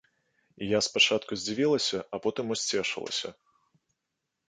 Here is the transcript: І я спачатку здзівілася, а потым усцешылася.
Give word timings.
І 0.61 0.69
я 0.69 0.79
спачатку 0.87 1.31
здзівілася, 1.41 1.97
а 2.13 2.23
потым 2.27 2.45
усцешылася. 2.59 3.37